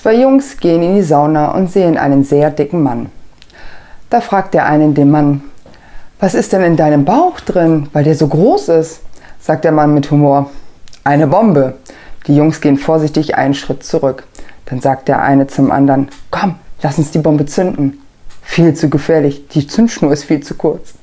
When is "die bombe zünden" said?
17.10-18.00